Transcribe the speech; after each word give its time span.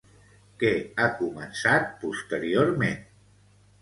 Què 0.61 0.71
ha 0.95 1.05
començat 1.19 1.87
posteriorment? 2.05 2.99